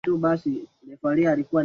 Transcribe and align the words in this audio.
Toka 0.03 0.17
mbavuni 0.17 0.67
mwako 1.01 1.09
yenyewe. 1.17 1.51